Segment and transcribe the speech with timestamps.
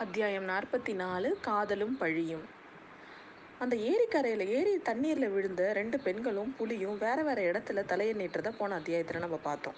[0.00, 2.44] அத்தியாயம் நாற்பத்தி நாலு காதலும் பழியும்.
[3.58, 9.18] அந்த ஏரிக்கரையில் ஏரி தண்ணீரில் விழுந்த ரெண்டு பெண்களும் புலியும் வேற வேற இடத்துல தலையை நீட்டுறதை போன அத்தியாயத்தில்
[9.18, 9.74] நம்ம பார்த்தோம்.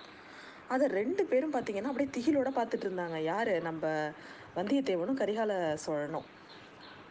[0.69, 3.17] அதை ரெண்டு பேரும் பார்த்தீங்கன்னா அப்படியே திகிலோட பார்த்துட்டு இருந்தாங்க.
[3.23, 3.63] யார்?
[3.63, 4.11] நம்ம
[4.57, 6.29] வந்தியத்தேவனும் கரிகால சோழனும்.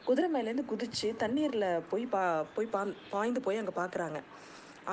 [0.06, 4.22] குதிரை மேலேருந்து குதிச்சு தண்ணீரில் போய் பா போய் பா பாய்ந்து போய் அங்கே பார்க்குறாங்க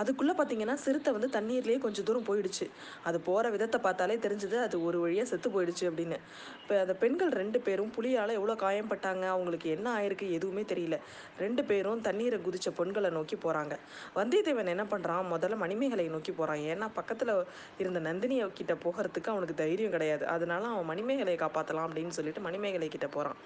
[0.01, 2.67] அதுக்குள்ளே பார்த்தீங்கன்னா சிறுத்தை வந்து தண்ணீர்லேயே கொஞ்சம் தூரம் போயிடுச்சு.
[3.09, 6.19] அது போகிற விதத்தை பார்த்தாலே தெரிஞ்சுது அது ஒரு வழியாக செத்து போயிடுச்சு அப்படின்னு.
[6.63, 10.99] இப்போ அந்த பெண்கள் ரெண்டு பேரும் புலியால் எவ்வளோ காயம்பட்டாங்க அவங்களுக்கு என்ன ஆயிருக்கு எதுவுமே தெரியல.
[11.45, 13.77] ரெண்டு பேரும் தண்ணீரை குதித்த பெண்களை நோக்கி போகிறாங்க
[14.19, 17.35] வந்தியத்தேவன் என்ன பண்ணுறான் முதல்ல மணிமேகலை நோக்கி போகிறான் ஏன்னா பக்கத்தில்
[17.79, 20.27] இருந்த நந்தினியை கிட்ட போகிறதுக்கு அவனுக்கு தைரியம் கிடையாது.
[20.37, 23.39] அதனால அவன் மணிமேகலையை காப்பாற்றலாம் அப்படின்னு சொல்லிட்டு மணிமேகலை கிட்ட போகிறான்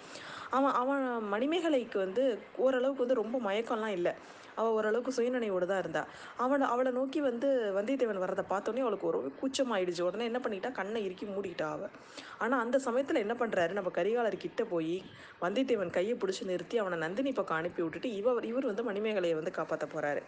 [0.57, 2.25] அவன் அவன் மணிமேகலைக்கு வந்து
[2.65, 4.13] ஓரளவுக்கு வந்து ரொம்ப மயக்கம்லாம் இல்லை.
[4.57, 6.03] அவள் ஓரளவுக்கு சுயநினைவோடு தான் இருந்தா.
[6.37, 7.49] அவளை அவளை நோக்கி வந்து
[7.79, 10.03] வந்தியத்தேவன் வரதை பார்த்தோன்னே அவளுக்கு ஒரு கூச்சமாயிடுச்சு.
[10.03, 10.73] உடனே என்ன பண்ணிட்டா?
[10.73, 11.95] கண்ணை இறுக்கி மூடிட்டா அவள்
[12.39, 14.97] ஆனால் அந்த சமயத்தில் என்ன பண்ணுறாரு நம்ம கரிகாலர் கிட்ட போய்
[15.41, 19.87] வந்தியத்தேவன் கையை பிடிச்சி நிறுத்தி அவனை நந்தினி பக்கம் அனுப்பி விட்டுட்டு இவர் இவர் வந்து மணிமேகலையை வந்து காப்பாற்ற
[19.87, 20.23] போகிறாரு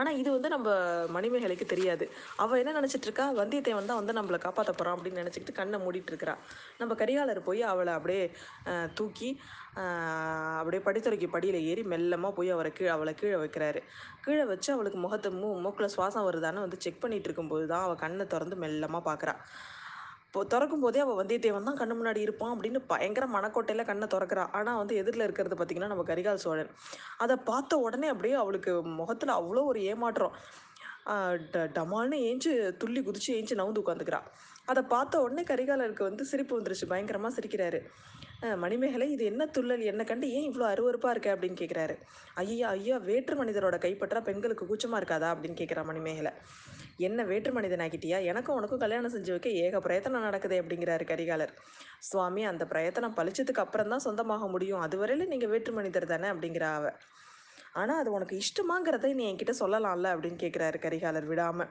[0.00, 0.68] ஆனால் இது வந்து நம்ம
[1.16, 2.04] மணிமேகலைக்கு தெரியாது.
[2.42, 6.34] அவள் என்ன நினச்சிட்டு இருக்கா வந்தியத்தேவன் தான் வந்து நம்மளை காப்பாற்ற போகிறான் அப்படின்னு நினச்சிக்கிட்டு கண்ணை மூடிட்டு இருக்கிறா
[6.80, 8.24] நம்ம கரிகாலர் போய் அவளை அப்படியே
[9.00, 9.30] தூக்கி
[10.60, 13.80] அப்படியே படித்துறைக்கு படியில் ஏறி மெல்லமாக போய் அவரை கீழே அவளை கீழே வைக்கிறாரு.
[14.24, 18.26] கீழே வச்சு அவளுக்கு முகத்தை மூ மூக்கில் சுவாசம் வருதான்னு வந்து செக் பண்ணிகிட்டு இருக்கும்போது தான் அவள் கண்ணை
[18.34, 19.34] திறந்து மெல்லமாக பார்க்குறா
[20.34, 24.44] இப்போ திறக்கும் போதே அவள் வந்தியத்தேவன் தான் கண்ணு முன்னாடி இருப்பான் அப்படின்னு பயங்கர மனக்கோட்டையில் கண்ணை திறக்கிறா.
[24.58, 26.70] ஆனால் வந்து எதிரில் இருக்கிறது பார்த்தீங்கன்னா நம்ம கரிகால் சோழன்.
[27.24, 30.34] அதை பார்த்த உடனே அப்படியே அவளுக்கு முகத்தில் அவ்வளோ ஒரு ஏமாற்றம்.
[31.54, 34.20] ட டமால்னு ஏஞ்சி துள்ளி குதிச்சு ஏஞ்சி நவுந்து உட்காந்துக்கிறா.
[34.72, 36.88] அதை பார்த்த உடனே கரிகாலருக்கு வந்து சிரிப்பு வந்துருச்சு.
[36.94, 37.80] பயங்கரமாக சிரிக்கிறாரு.
[38.64, 39.84] மணிமேகலை இது என்ன துள்ளல்?
[39.92, 41.34] என்ன கண்டு ஏன் இவ்வளோ அருவருப்பாக இருக்கு?
[41.36, 41.96] அப்படின்னு கேட்குறாரு
[42.42, 45.30] ஐயா ஐயா வேற்று மனிதரோட கைப்பற்றா பெண்களுக்கு கூச்சமாக இருக்காதா?
[45.34, 46.34] அப்படின்னு கேட்குறா மணிமேகலை.
[46.98, 51.52] என்ன வேற்று மனிதனாகிட்டியா எனக்கும் உனக்கும் கல்யாணம் செஞ்சு வைக்க ஏக பிரயத்தனம் நடக்குது அப்படிங்கிறாரு கரிகாலர்.
[52.00, 54.80] சுவாமி அந்த பிரயத்தனம் பழிச்சதுக்கு அப்புறம் தான் சொந்தமாக முடியும்.
[54.80, 56.92] அதுவரையில நீங்கள் வேற்று மனிதர் தானே அப்படிங்கிற அவ.
[57.72, 61.70] ஆனால் அது உனக்கு இஷ்டமாங்கிறத நீ என்கிட்ட சொல்லலாம்ல அப்படின்னு கேட்குறாரு கரிகாலர் விடாமல்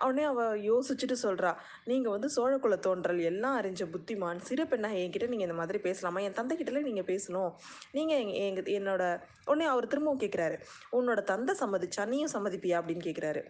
[0.00, 1.50] உடனே அவள் யோசிச்சுட்டு சொல்கிறா
[1.84, 6.20] நீங்கள் வந்து சோழக்குல தோன்றல் எல்லாம் அறிஞ்ச புத்திமான் சிறப்பெண்ணா என்கிட்ட நீங்கள் இந்த மாதிரி பேசலாமா?
[6.20, 7.52] என் தந்தைக்கிட்டல நீங்கள் பேசணும்.
[7.92, 9.04] நீங்கள் எங்க என்னோட
[9.46, 10.56] உடனே அவர் திரும்பவும் கேட்குறாரு
[10.92, 12.78] உன்னோட தந்தை சம்மதிச்சா நீயும் சம்மதிப்பியா?
[12.80, 13.42] அப்படின்னு கேட்குறாரு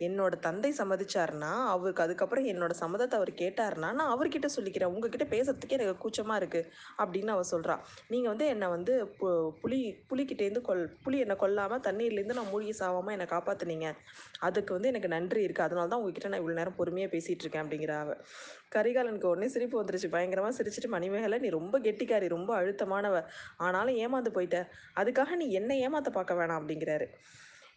[0.00, 4.84] என்னோட தந்தை சம்மதிச்சாருன்னா அவருக்கு அதுக்கப்புறம் என்னோட சம்மதத்தை அவர் கேட்டாருன்னா நான் அவர்கிட்ட சொல்லிக்கிறேன்.
[4.84, 10.60] உங்ககிட்ட பேசுறதுக்கே எனக்கு கூச்சமாக இருக்குது அப்படின்னு அவ சொல்கிறா நீங்கள் வந்து என்னை வந்து பு- புலி புலிக்கிட்டேருந்து
[10.60, 13.94] கொல் புலி என்னை கொல்லாமல் தண்ணீர்லேருந்து நான் மூழ்கி சாவாமல் என்னை காப்பாத்துனீங்க.
[14.38, 17.90] அதுக்கு வந்து எனக்கு நன்றி இருக்குது அதனால தான் உங்ககிட்ட நான் இவ்வளோ நேரம் பொறுமையாக பேசிகிட்டு இருக்கேன் அப்படிங்கிற
[17.90, 18.16] அவ.
[18.74, 20.08] கரிகாலனுக்கு உடனே சிரிப்பு வந்துருச்சு.
[20.08, 23.24] பயங்கரமாக சிரிச்சிட்டு மணிமேகலை நீ ரொம்ப கெட்டிக்காரி ரொம்ப அழுத்தமானவ.
[23.56, 24.68] ஆனாலும் ஏமாந்து போயிட்ட.
[24.96, 27.06] அதுக்காக நீ என்னை ஏமாத்த பார்க்க வேணாம் அப்படிங்கிறாரு.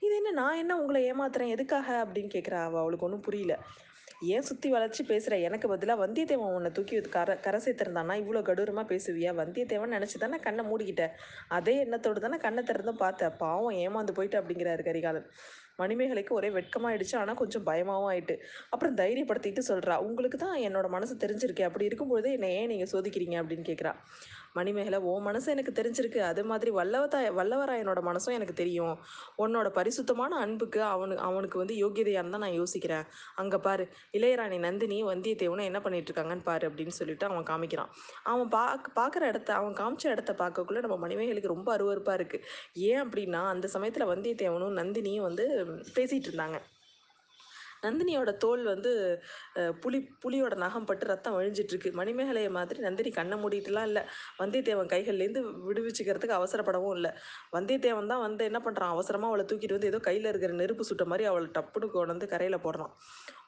[0.05, 1.51] இது என்ன நான் என்ன உங்களை ஏமாத்துறேன்?
[1.55, 1.87] எதுக்காக?
[2.03, 3.53] அப்படின்னு கேட்குறா அவள் அவளுக்கு ஒன்றும் புரியல.
[4.33, 9.31] ஏன் சுற்றி வளைச்சி பேசுகிற எனக்கு பதிலாக வந்தியத்தேவன் உன்னை தூக்கி கரை கரை சேர்த்துருந்தானா இவ்வளோ கடூரமாக பேசுவியா?
[9.41, 11.13] வந்தியத்தேவன் நினச்சி தானே கண்ணை மூடிக்கிட்டேன்
[11.47, 15.27] அதே எண்ணத்தோடு தானே கண்ணை திறந்தும் பார்த்தேன் பாவம் ஏமாந்து போயிட்டு அப்படிங்கிறாரு கரிகாலன்.
[15.77, 17.15] மணிமேகலைக்கு ஒரே வெட்கமாயிடுச்சு.
[17.15, 18.35] ஆனால் கொஞ்சம் பயமாகவும் ஆயிட்டு.
[18.69, 23.37] அப்புறம் தைரியப்படுத்திட்டு சொல்கிறா உங்களுக்கு தான் என்னோட மனசு தெரிஞ்சிருக்கேன் அப்படி இருக்கும்பொழுது என்னை ஏன் நீங்கள் சோதிக்கிறீங்க?
[23.41, 23.93] அப்படின்னு கேட்குறா
[24.55, 26.19] மணிமேகலை ஓ மனசு எனக்கு தெரிஞ்சிருக்கு.
[26.31, 28.95] அது மாதிரி வல்லவதா வல்லவராயனோட மனசும் எனக்கு தெரியும்.
[29.43, 33.05] உன்னோட பரிசுத்தமான அன்புக்கு அவனு அவனுக்கு வந்து யோகியதையான்னு தான் நான் யோசிக்கிறேன்.
[33.43, 33.85] அங்கே பாரு
[34.19, 37.91] இளையராணி நந்தினி வந்தியத்தேவனும் என்ன பண்ணிட்டு இருக்காங்கன்னு பாரு அப்படின்னு சொல்லிட்டு அவன் காமிக்கிறான்.
[38.33, 38.63] அவன் பா
[38.99, 42.45] பார்க்குற இடத்த அவன் காமிச்ச இடத்த பார்க்கக்குள்ள நம்ம மணிமேகலைக்கு ரொம்ப அருவருப்பாக இருக்குது
[42.89, 45.45] ஏன் அப்படின்னா அந்த சமயத்தில் வந்தியத்தேவனும் நந்தினியும் வந்து
[45.97, 46.57] பேசிகிட்டு இருந்தாங்க.
[47.85, 48.91] நந்தினியோட தோல் வந்து
[49.83, 54.03] புலி புலியோட நகம் பட்டு ரத்தம் வழிஞ்சிட்டு இருக்கு மணிமேகலையை மாதிரி நந்தினி கண்ணை மூடிட்டுலாம் இல்லை.
[54.41, 57.11] வந்தியத்தேவன் கைகள்லேருந்து விடுவிச்சுக்கிறதுக்கு அவசரப்படவும் இல்லை.
[57.55, 61.25] வந்தியத்தேவன் தான் வந்து என்ன பண்ணுறான் அவசரமாக அவளை தூக்கிட்டு வந்து ஏதோ கையில் இருக்கிற நெருப்பு சுட்ட மாதிரி
[61.31, 62.93] அவளை டப்புனு கொண்டு வந்து கரையில் போடுறான்.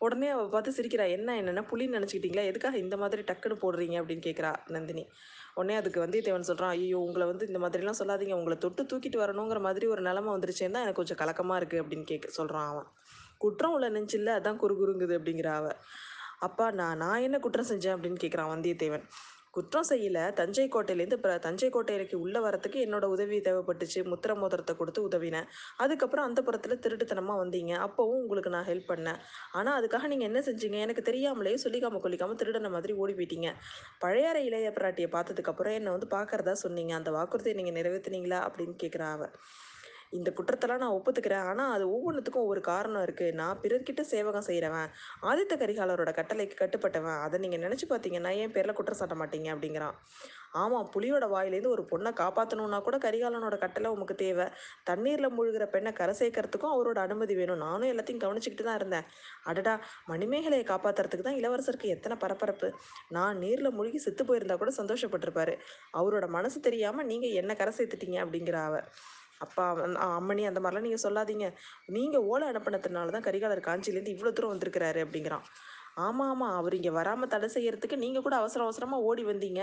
[0.06, 2.46] உடனே அவள் பார்த்து சிரிக்கிறா என்ன என்னென்ன புலின்னு நினச்சிக்கிட்டீங்களா?
[2.52, 3.96] எதுக்காக இந்த மாதிரி டக்குன்னு போடுறீங்க?
[4.02, 5.04] அப்படின்னு கேட்குறா நந்தினி.
[5.60, 8.36] உடனே அதுக்கு வந்தியத்தேவன் சொல்கிறான் ஐயோ உங்களை வந்து இந்த மாதிரிலாம் சொல்லாதீங்க.
[8.40, 12.30] உங்களை தொட்டு தூக்கிட்டு வரணுங்கிற மாதிரி ஒரு நிலமை வந்துருச்சேன்னு தான் எனக்கு கொஞ்சம் கலக்கமாக இருக்குது அப்படின்னு கேட்க
[12.40, 12.90] சொல்கிறான் அவன்.
[13.38, 15.72] குற்றம் உள்ள நெஞ்சில்ல அதான் குறுகுறுங்குது அப்படிங்கிற அவ.
[16.40, 19.06] அப்பா நான் நான் என்ன குற்றம் செஞ்சேன் அப்படின்னு கேட்குறான் வந்தியத்தேவன்.
[19.52, 20.34] குற்றம் செய்யல.
[20.34, 24.04] தஞ்சை கோட்டையிலேருந்து இப்போ தஞ்சை கோட்டைக்கு உள்ளே வரத்துக்கு என்னோட உதவி தேவைப்பட்டுச்சு.
[24.04, 25.48] முத்திர மோதிரத்தை கொடுத்து உதவினேன்.
[25.78, 27.74] அதுக்கப்புறம் அந்த புறத்தில் திருட்டுத்தனமாக வந்தீங்க.
[27.78, 29.18] அப்போவும் உங்களுக்கு நான் ஹெல்ப் பண்ணேன்.
[29.52, 30.78] ஆனால் அதுக்காக நீங்கள் என்ன செஞ்சீங்க?
[30.78, 33.52] எனக்கு தெரியாமலேயே சொல்லிக்காம கொல்லிக்காமல் திருடன மாதிரி ஓடி போயிட்டீங்க.
[34.00, 36.96] பழையாறை இளைய பிராட்டியை பார்த்ததுக்கப்புறம் என்னை வந்து பார்க்குறதா சொன்னீங்க.
[36.96, 39.34] அந்த வாக்குறுதியை நீங்கள் நிறைவேற்றினீங்களா அப்படின்னு கேட்குறா அவன்
[40.18, 41.46] இந்த குற்றத்தெல்லாம் நான் ஒப்புத்துக்கிறேன்.
[41.52, 44.90] ஆனால் அது ஒவ்வொன்றுத்துக்கும் ஒரு காரணம் இருக்குது நான் பிறர்கிட்ட சேவகம் செய்கிறவன்
[45.30, 49.98] ஆதித்த கரிகாலரோட கட்டளைக்கு கட்டுப்பட்டவன் அதை நீங்கள் நினச்சி பார்த்தீங்கன்னா என் பேரில் குற்றம் சாட்ட மாட்டீங்க அப்படிங்கிறான்.
[50.62, 54.46] ஆமாம் புலியோட வாயிலேருந்து ஒரு பொண்ணை காப்பாற்றணுன்னா கூட கரிகாலனோட கட்டளை உமக்கு தேவை.
[54.90, 57.62] தண்ணீரில் மூழ்கிற பெண்ணை கரை சேர்க்கறதுக்கும் அவரோட அனுமதி வேணும்.
[57.66, 59.06] நானும் எல்லாத்தையும் கவனிச்சுக்கிட்டு தான் இருந்தேன்.
[59.50, 59.74] அடடா
[60.12, 62.70] மணிமேகலையை காப்பாற்றுறதுக்கு தான் இளவரசருக்கு எத்தனை பரபரப்பு.
[63.18, 65.56] நான் நீரில் மூழ்கி செத்து போயிருந்தா கூட சந்தோஷப்பட்டிருப்பாரு.
[66.02, 68.88] அவரோட மனசு தெரியாமல் நீங்கள் என்ன கரை சேர்த்துட்டீங்க அப்படிங்கிற அவர்
[69.38, 69.66] அப்பா
[70.10, 71.48] அம்மணி அந்த மாதிரிலாம் நீங்கள் சொல்லாதீங்க.
[71.98, 75.46] நீங்கள் ஓலை அனுப்பினதுனால தான் கரிகாலர் காஞ்சிலேருந்து இவ்வளோ தூரம் வந்திருக்கிறாரு அப்படிங்கிறான்.
[76.06, 76.30] ஆமாம்.
[76.32, 79.62] ஆமாம் அவர் இங்கே வராமல் தடை செய்யறதுக்கு நீங்கள் கூட அவசர அவசரமாக ஓடி வந்தீங்க.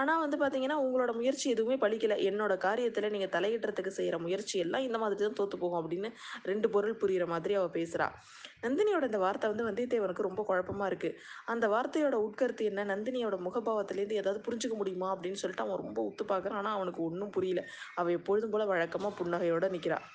[0.00, 2.16] ஆனால் வந்து பார்த்தீங்கன்னா உங்களோட முயற்சி எதுவுமே பலிக்கலை.
[2.30, 6.08] என்னோட காரியத்தில் நீங்கள் தலையிடுறதுக்கு செய்கிற முயற்சி எல்லாம் இந்த மாதிரி தான் தோற்று போகும் அப்படின்னு
[6.50, 8.08] ரெண்டு பொருள் புரிகிற மாதிரி அவள் பேசுகிறா
[8.64, 11.16] நந்தினியோட இந்த வார்த்தை வந்து வந்தியத்தேவனுக்கு ரொம்ப குழப்பமாக இருக்குது
[11.52, 12.84] அந்த வார்த்தையோட உட்கருத்து என்ன?
[12.92, 15.08] நந்தினியோட முகபாவத்திலேருந்து ஏதாவது புரிஞ்சுக்க முடியுமா?
[15.14, 17.62] அப்படின்னு சொல்லிட்டு அவன் ரொம்ப உத்து பார்க்குறான் ஆனால் அவனுக்கு ஒன்றும் புரியல.
[18.00, 20.06] அவள் எப்பொழுதும் போல் வழக்கமாக புன்னகையோடு நிற்கிறான்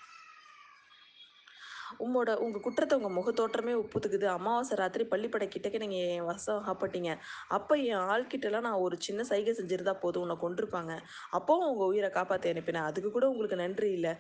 [2.06, 4.28] உம்மோட உங்கள் குற்றத்தை உங்கள் முகத்தோற்றமே ஒப்புத்துக்குது.
[4.38, 7.12] அமாவாசை ராத்திரி பள்ளிப்படை கிட்டக்க நீங்கள் என் வசம் ஆப்பட்டீங்க
[7.58, 10.94] அப்போ என் ஆள்கிட்டலாம் நான் ஒரு சின்ன சைகை செஞ்சிருந்தா போதும் உன்னை கொண்டிருப்பாங்க
[11.40, 12.88] அப்போவும் உங்கள் உயிரை காப்பாற்றி அனுப்பினேன்.
[12.90, 14.14] அதுக்கு கூட உங்களுக்கு நன்றி இல்லை.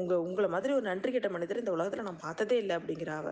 [0.00, 3.30] உங்கள் உங்களை மாதிரி ஒரு நன்றி கெட்ட மனிதர் இந்த உலகத்தில் நான் பார்த்ததே இல்லை அப்படிங்கிற அவ.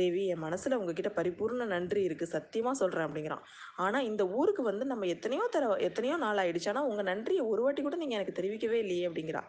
[0.00, 3.44] தேவி என் மனசில் உங்ககிட்ட பரிபூர்ண நன்றி இருக்குது சத்தியமாக சொல்கிறேன் அப்படிங்கிறான்.
[3.84, 6.70] ஆனால் இந்த ஊருக்கு வந்து நம்ம எத்தனையோ தர எத்தனையோ நாள் ஆயிடுச்சு.
[6.72, 9.42] ஆனால் உங்கள் நன்றியை ஒரு வாட்டி கூட நீங்கள் எனக்கு தெரிவிக்கவே இல்லையே அப்படிங்கிறா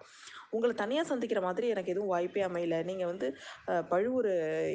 [0.56, 2.76] உங்களை தனியாக சந்திக்கிற மாதிரி எனக்கு எதுவும் வாய்ப்பே அமையல.
[2.90, 3.28] நீங்கள் வந்து
[3.92, 4.32] பழுவூர்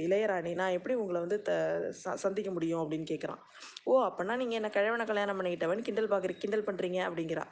[0.06, 1.52] இளையராணி நான் எப்படி உங்களை வந்து த
[2.00, 3.42] ச சந்திக்க முடியும் அப்படின்னு கேட்குறான்
[3.90, 7.46] ஓ அப்போனா நீங்கள் என்ன கிழவனை கல்யாணம் பண்ணிக்கிட்டவன் கிண்டல் பார்க்குற கிண்டல் பண்ணுறீங்க அப்படிங்கிறா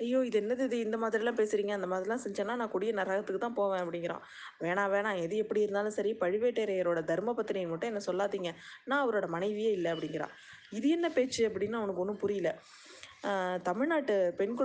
[0.00, 0.76] ஐயோ இது என்னது இது?
[0.78, 4.22] இந்த மாதிரிலாம் பேசுகிறீங்க அந்த மாதிரிலாம் செஞ்சேன்னா நான் கொடிய நரகத்துக்கு தான் போவேன் அப்படிங்கிறான்.
[4.64, 8.50] வேணாம் வேணாம் எது எப்படி இருந்தாலும் சரி பழுவேட்டரையரோட தர்மபத்தினியை மட்டும் என்ன சொல்லாதீங்க.
[8.84, 10.28] நான் அவரோட மனைவியே இல்லை அப்படிங்கிறா
[10.70, 12.50] இது என்ன பேச்சு அப்படின்னு அவனுக்கு ஒன்றும் புரியல.
[13.24, 14.56] ஆஹ் தமிழ்நாட்டு பெண்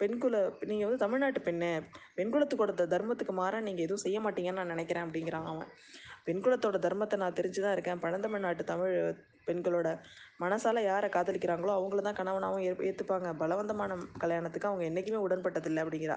[0.00, 0.36] பெண்குல
[0.66, 1.68] நீங்கள் வந்து தமிழ்நாட்டு பெண்ணு
[2.16, 5.68] பெண்குலத்துக்கோட தர்மத்துக்கு மாறாக நீங்கள் எதுவும் செய்ய மாட்டீங்கன்னு நான் நினைக்கிறேன் அப்படிங்கிறான் அவன்.
[6.26, 8.94] பெண்குலத்தோட தர்மத்தை நான் தெரிஞ்சு தான் இருக்கேன் பழந்தமிழ்நாட்டு தமிழ்
[9.46, 9.88] பெண்களோட
[10.40, 16.16] மனசால யாரை காதலிக்கிறாங்களோ அவங்கள தான் கணவனாகவும் ஏற் ஏற்றுப்பாங்க பலவந்தமான கல்யாணத்துக்கு அவங்க என்றைக்குமே உடன்பட்டதில்லை அப்படிங்கிறா.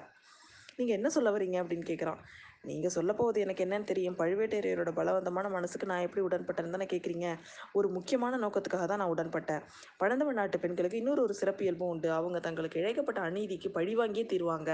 [0.77, 2.19] நீங்கள் என்ன சொல்ல வரீங்க அப்படின்னு கேட்குறான்
[2.63, 4.17] நீங்கள் சொல்ல போவது எனக்கு என்னன்னு தெரியும்.
[4.19, 7.27] பழுவேட்டரையரோட பலவந்தமான மனசுக்கு நான் எப்படி உடன்பட்டேன்னு தானே கேட்குறீங்க
[7.73, 9.63] ஒரு முக்கியமான நோக்கத்துக்காக தான் நான் உடன்பட்டேன்.
[9.97, 12.09] பழந்தமிழ் நாட்டு பெண்களுக்கு இன்னொரு ஒரு சிறப்பு இயல்பும் உண்டு.
[12.11, 14.69] அவங்க தங்களுக்கு இழைக்கப்பட்ட அநீதிக்கு பழி வாங்கியே தீருவாங்க.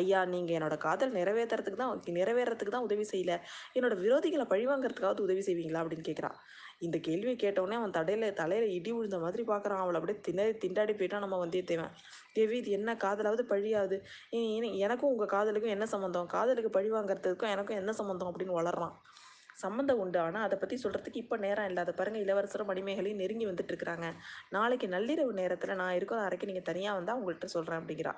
[0.00, 3.32] ஐயா நீங்கள் என்னோட காதல் நிறைவேற்றுறதுக்கு தான் நிறைவேறதுக்கு தான் உதவி செய்யல.
[3.76, 5.82] என்னோட விரோதிகளை பழிவாங்கிறதுக்காவது உதவி செய்வீங்களா?
[5.82, 6.36] அப்படின்னு கேட்குறான்
[6.86, 11.24] இந்த கேள்வியை கேட்டவுடனே அவன் தடையில தலையில இடி விழுந்த மாதிரி பார்க்குறான் அவளை அப்படியே திணறி திண்டாடி போயிட்டான்
[11.24, 11.92] நம்ம வந்தியத்தேவன்.
[12.36, 13.96] தேவி இது என்ன காதலாவது பழியாவது
[14.86, 18.96] எனக்கும் உங்கள் காதலுக்கும் என்ன சம்மந்தம் காதலுக்கு பழி வாங்குறதுக்கும் எனக்கும் என்ன சம்மந்தம் அப்படின்னு வளர்றான்.
[19.62, 20.18] சம்மந்தம் உண்டு.
[20.26, 21.80] ஆனால் அதை பற்றி சொல்கிறதுக்கு இப்போ நேரம் இல்லை.
[21.84, 24.06] அதை பாருங்கள் இளவரசரும் மடிமைகளையும் நெருங்கி வந்துட்டு இருக்கிறாங்க.
[24.56, 28.14] நாளைக்கு நள்ளிரவு நேரத்தில் நான் இருக்கிற அறைக்கு நீங்கள் தனியாக வந்தால் உங்கள்கிட்ட சொல்கிறேன் அப்படிங்கிறா.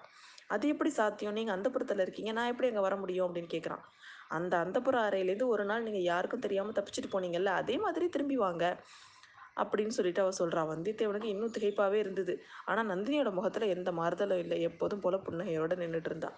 [0.51, 1.69] அது எப்படி சாத்தியம் நீங்கள் அந்த
[2.07, 2.33] இருக்கீங்க.
[2.33, 3.85] நான் எப்படி அங்கே வர முடியும் அப்படின்னு கேட்குறான்
[4.29, 8.65] அந்த அந்தப்புற அறையிலேருந்து ஒரு நாள் நீங்கள் யாருக்கும் தெரியாமல் தப்பிச்சிட்டு போனீங்கல்ல அதே மாதிரி திரும்பி வாங்க
[9.57, 10.63] அப்படின்னு சொல்லிட்டு அவ சொல்றா.
[10.73, 12.35] வந்தியத்தேவனுக்கு இன்னும் திகைப்பாகவே இருந்தது.
[12.65, 14.61] ஆனால் நந்தினியோட முகத்தில் எந்த மாறுதலும் இல்லை.
[14.63, 16.37] எப்போதும் போல புன்னகையோட நின்றுட்டு இருந்தான்